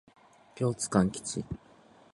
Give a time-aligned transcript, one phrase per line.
[0.55, 1.45] 両津勘吉